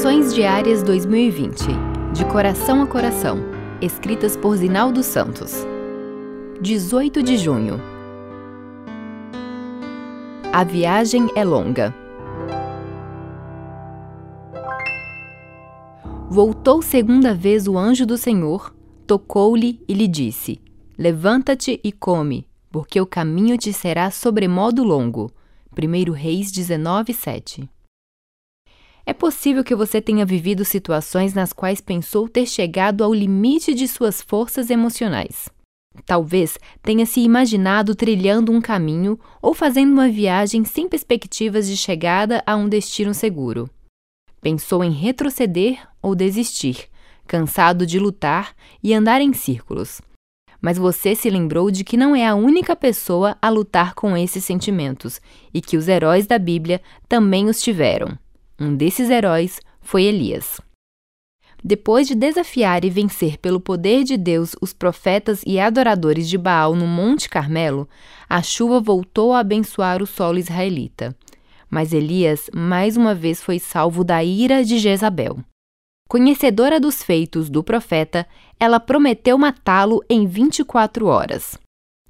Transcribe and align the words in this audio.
Reflexões 0.00 0.34
Diárias 0.34 0.82
2020 0.82 1.58
De 2.14 2.24
Coração 2.24 2.80
a 2.80 2.86
Coração 2.86 3.36
Escritas 3.82 4.34
por 4.34 4.56
Zinaldo 4.56 5.02
Santos 5.02 5.52
18 6.58 7.22
de 7.22 7.36
junho 7.36 7.78
A 10.50 10.64
viagem 10.64 11.28
é 11.36 11.44
longa. 11.44 11.94
Voltou 16.30 16.80
segunda 16.80 17.34
vez 17.34 17.68
o 17.68 17.76
anjo 17.76 18.06
do 18.06 18.16
Senhor, 18.16 18.74
tocou-lhe 19.06 19.84
e 19.86 19.92
lhe 19.92 20.08
disse: 20.08 20.62
Levanta-te 20.96 21.78
e 21.84 21.92
come, 21.92 22.46
porque 22.72 22.98
o 22.98 23.06
caminho 23.06 23.58
te 23.58 23.70
será 23.70 24.10
sobremodo 24.10 24.82
longo. 24.82 25.30
1 25.76 26.10
Reis 26.10 26.50
19, 26.50 27.12
7 27.12 27.68
é 29.10 29.12
possível 29.12 29.64
que 29.64 29.74
você 29.74 30.00
tenha 30.00 30.24
vivido 30.24 30.64
situações 30.64 31.34
nas 31.34 31.52
quais 31.52 31.80
pensou 31.80 32.28
ter 32.28 32.46
chegado 32.46 33.02
ao 33.02 33.12
limite 33.12 33.74
de 33.74 33.88
suas 33.88 34.22
forças 34.22 34.70
emocionais. 34.70 35.48
Talvez 36.06 36.56
tenha 36.80 37.04
se 37.04 37.18
imaginado 37.18 37.96
trilhando 37.96 38.52
um 38.52 38.60
caminho 38.60 39.18
ou 39.42 39.52
fazendo 39.52 39.92
uma 39.92 40.08
viagem 40.08 40.64
sem 40.64 40.88
perspectivas 40.88 41.66
de 41.66 41.76
chegada 41.76 42.40
a 42.46 42.54
um 42.54 42.68
destino 42.68 43.12
seguro. 43.12 43.68
Pensou 44.40 44.84
em 44.84 44.92
retroceder 44.92 45.84
ou 46.00 46.14
desistir, 46.14 46.88
cansado 47.26 47.84
de 47.84 47.98
lutar 47.98 48.54
e 48.80 48.94
andar 48.94 49.20
em 49.20 49.32
círculos. 49.32 50.00
Mas 50.62 50.78
você 50.78 51.16
se 51.16 51.28
lembrou 51.28 51.68
de 51.68 51.82
que 51.82 51.96
não 51.96 52.14
é 52.14 52.28
a 52.28 52.36
única 52.36 52.76
pessoa 52.76 53.36
a 53.42 53.48
lutar 53.48 53.92
com 53.92 54.16
esses 54.16 54.44
sentimentos 54.44 55.20
e 55.52 55.60
que 55.60 55.76
os 55.76 55.88
heróis 55.88 56.28
da 56.28 56.38
Bíblia 56.38 56.80
também 57.08 57.48
os 57.48 57.60
tiveram. 57.60 58.16
Um 58.60 58.76
desses 58.76 59.08
heróis 59.08 59.58
foi 59.80 60.04
Elias. 60.04 60.60
Depois 61.64 62.06
de 62.06 62.14
desafiar 62.14 62.84
e 62.84 62.90
vencer 62.90 63.38
pelo 63.38 63.58
poder 63.58 64.04
de 64.04 64.18
Deus 64.18 64.54
os 64.60 64.74
profetas 64.74 65.42
e 65.46 65.58
adoradores 65.58 66.28
de 66.28 66.36
Baal 66.36 66.74
no 66.74 66.86
Monte 66.86 67.26
Carmelo, 67.28 67.88
a 68.28 68.42
chuva 68.42 68.78
voltou 68.78 69.32
a 69.32 69.40
abençoar 69.40 70.02
o 70.02 70.06
solo 70.06 70.38
israelita. 70.38 71.16
Mas 71.70 71.94
Elias 71.94 72.50
mais 72.54 72.98
uma 72.98 73.14
vez 73.14 73.42
foi 73.42 73.58
salvo 73.58 74.04
da 74.04 74.22
ira 74.22 74.62
de 74.62 74.78
Jezabel. 74.78 75.38
Conhecedora 76.06 76.78
dos 76.78 77.02
feitos 77.02 77.48
do 77.48 77.64
profeta, 77.64 78.26
ela 78.58 78.80
prometeu 78.80 79.38
matá-lo 79.38 80.02
em 80.08 80.26
24 80.26 81.06
horas. 81.06 81.58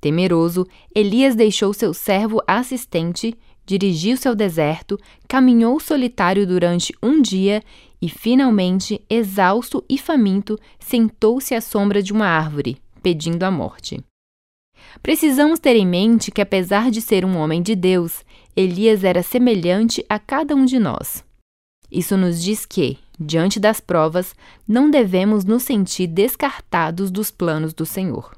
Temeroso, 0.00 0.66
Elias 0.94 1.34
deixou 1.34 1.72
seu 1.72 1.92
servo 1.92 2.40
assistente 2.46 3.36
dirigiu-se 3.66 4.28
ao 4.28 4.34
deserto, 4.34 4.98
caminhou 5.28 5.80
solitário 5.80 6.46
durante 6.46 6.94
um 7.02 7.20
dia 7.20 7.62
e, 8.00 8.08
finalmente, 8.08 9.02
exausto 9.10 9.84
e 9.88 9.98
faminto, 9.98 10.58
sentou-se 10.78 11.54
à 11.54 11.60
sombra 11.60 12.00
de 12.02 12.12
uma 12.12 12.26
árvore, 12.26 12.78
pedindo 13.02 13.42
a 13.42 13.50
morte. 13.50 14.00
Precisamos 15.02 15.58
ter 15.58 15.76
em 15.76 15.86
mente 15.86 16.30
que, 16.30 16.40
apesar 16.40 16.90
de 16.90 17.02
ser 17.02 17.24
um 17.24 17.36
homem 17.36 17.60
de 17.60 17.74
Deus, 17.74 18.24
Elias 18.56 19.04
era 19.04 19.22
semelhante 19.22 20.04
a 20.08 20.18
cada 20.18 20.54
um 20.54 20.64
de 20.64 20.78
nós. 20.78 21.24
Isso 21.90 22.16
nos 22.16 22.42
diz 22.42 22.64
que, 22.64 22.98
diante 23.18 23.60
das 23.60 23.80
provas, 23.80 24.34
não 24.66 24.90
devemos 24.90 25.44
nos 25.44 25.62
sentir 25.62 26.06
descartados 26.06 27.10
dos 27.10 27.30
planos 27.30 27.72
do 27.74 27.84
Senhor. 27.84 28.36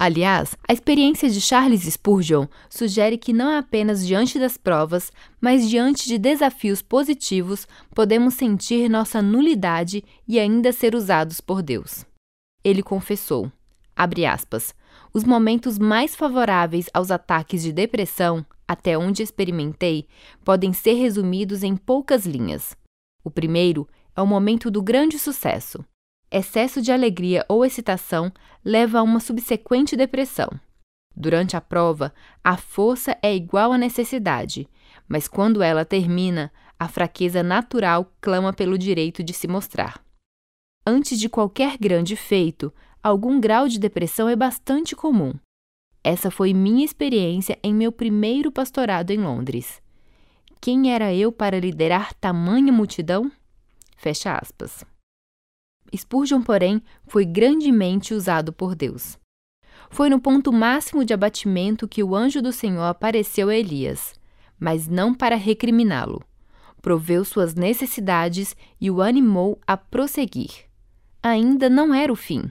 Aliás, 0.00 0.54
a 0.68 0.72
experiência 0.72 1.28
de 1.28 1.40
Charles 1.40 1.82
Spurgeon 1.82 2.46
sugere 2.70 3.18
que 3.18 3.32
não 3.32 3.50
é 3.50 3.58
apenas 3.58 4.06
diante 4.06 4.38
das 4.38 4.56
provas, 4.56 5.10
mas 5.40 5.68
diante 5.68 6.06
de 6.06 6.16
desafios 6.16 6.80
positivos, 6.80 7.66
podemos 7.96 8.34
sentir 8.34 8.88
nossa 8.88 9.20
nulidade 9.20 10.04
e 10.26 10.38
ainda 10.38 10.72
ser 10.72 10.94
usados 10.94 11.40
por 11.40 11.62
Deus. 11.62 12.04
Ele 12.62 12.80
confessou, 12.80 13.50
aspas, 13.96 14.72
os 15.12 15.24
momentos 15.24 15.80
mais 15.80 16.14
favoráveis 16.14 16.88
aos 16.94 17.10
ataques 17.10 17.62
de 17.62 17.72
depressão, 17.72 18.46
até 18.68 18.96
onde 18.96 19.24
experimentei, 19.24 20.06
podem 20.44 20.72
ser 20.72 20.92
resumidos 20.92 21.64
em 21.64 21.74
poucas 21.74 22.24
linhas. 22.24 22.76
O 23.24 23.30
primeiro 23.32 23.88
é 24.14 24.22
o 24.22 24.26
momento 24.26 24.70
do 24.70 24.80
grande 24.80 25.18
sucesso. 25.18 25.84
Excesso 26.30 26.82
de 26.82 26.92
alegria 26.92 27.44
ou 27.48 27.64
excitação 27.64 28.30
leva 28.64 28.98
a 28.98 29.02
uma 29.02 29.18
subsequente 29.18 29.96
depressão. 29.96 30.48
Durante 31.16 31.56
a 31.56 31.60
prova, 31.60 32.12
a 32.44 32.56
força 32.56 33.16
é 33.22 33.34
igual 33.34 33.72
à 33.72 33.78
necessidade, 33.78 34.68
mas 35.08 35.26
quando 35.26 35.62
ela 35.62 35.84
termina, 35.84 36.52
a 36.78 36.86
fraqueza 36.86 37.42
natural 37.42 38.12
clama 38.20 38.52
pelo 38.52 38.78
direito 38.78 39.24
de 39.24 39.32
se 39.32 39.48
mostrar. 39.48 40.00
Antes 40.86 41.18
de 41.18 41.28
qualquer 41.28 41.76
grande 41.78 42.14
feito, 42.14 42.72
algum 43.02 43.40
grau 43.40 43.66
de 43.66 43.78
depressão 43.78 44.28
é 44.28 44.36
bastante 44.36 44.94
comum. 44.94 45.34
Essa 46.04 46.30
foi 46.30 46.52
minha 46.54 46.84
experiência 46.84 47.58
em 47.62 47.74
meu 47.74 47.90
primeiro 47.90 48.52
pastorado 48.52 49.10
em 49.10 49.18
Londres. 49.18 49.82
Quem 50.60 50.92
era 50.92 51.12
eu 51.12 51.32
para 51.32 51.58
liderar 51.58 52.14
tamanha 52.14 52.72
multidão? 52.72 53.30
Fecha 53.96 54.34
aspas. 54.34 54.84
Spurgeon, 55.96 56.42
porém, 56.42 56.82
foi 57.06 57.24
grandemente 57.24 58.14
usado 58.14 58.52
por 58.52 58.74
Deus. 58.74 59.18
Foi 59.90 60.10
no 60.10 60.20
ponto 60.20 60.52
máximo 60.52 61.04
de 61.04 61.14
abatimento 61.14 61.88
que 61.88 62.02
o 62.02 62.14
anjo 62.14 62.42
do 62.42 62.52
Senhor 62.52 62.84
apareceu 62.84 63.48
a 63.48 63.56
Elias, 63.56 64.14
mas 64.58 64.86
não 64.86 65.14
para 65.14 65.36
recriminá-lo. 65.36 66.22
Proveu 66.82 67.24
suas 67.24 67.54
necessidades 67.54 68.54
e 68.80 68.90
o 68.90 69.00
animou 69.00 69.58
a 69.66 69.76
prosseguir. 69.76 70.66
Ainda 71.22 71.68
não 71.68 71.94
era 71.94 72.12
o 72.12 72.16
fim. 72.16 72.50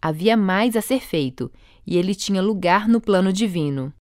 Havia 0.00 0.36
mais 0.36 0.76
a 0.76 0.82
ser 0.82 1.00
feito, 1.00 1.50
e 1.86 1.96
ele 1.96 2.14
tinha 2.14 2.42
lugar 2.42 2.88
no 2.88 3.00
plano 3.00 3.32
divino. 3.32 3.92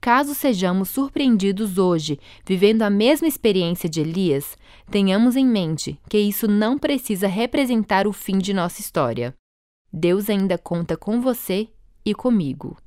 Caso 0.00 0.34
sejamos 0.34 0.88
surpreendidos 0.88 1.76
hoje 1.76 2.18
vivendo 2.46 2.82
a 2.82 2.88
mesma 2.88 3.28
experiência 3.28 3.86
de 3.86 4.00
Elias, 4.00 4.56
tenhamos 4.90 5.36
em 5.36 5.46
mente 5.46 6.00
que 6.08 6.16
isso 6.16 6.48
não 6.48 6.78
precisa 6.78 7.28
representar 7.28 8.06
o 8.06 8.12
fim 8.12 8.38
de 8.38 8.54
nossa 8.54 8.80
história. 8.80 9.34
Deus 9.92 10.30
ainda 10.30 10.56
conta 10.56 10.96
com 10.96 11.20
você 11.20 11.68
e 12.04 12.14
comigo. 12.14 12.78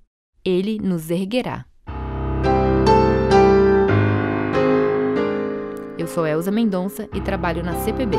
Ele 0.43 0.79
nos 0.79 1.11
erguerá. 1.11 1.65
Eu 5.97 6.07
sou 6.07 6.25
Elza 6.25 6.49
Mendonça 6.49 7.07
e 7.13 7.21
trabalho 7.21 7.63
na 7.63 7.75
CPB. 7.75 8.17